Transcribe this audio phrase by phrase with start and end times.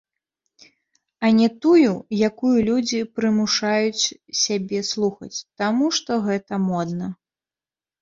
[1.27, 1.91] А не тую,
[2.29, 4.03] якую людзі прымушаюць
[4.47, 7.17] сябе слухаць, таму што гэта модна.